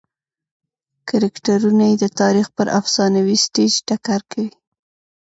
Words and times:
کرکټرونه 1.09 1.83
یې 1.89 1.95
د 2.03 2.05
تاریخ 2.19 2.47
پر 2.57 2.67
افسانوي 2.79 3.37
سټېج 3.45 3.73
ټکر 3.87 4.19
کوي. 4.31 4.51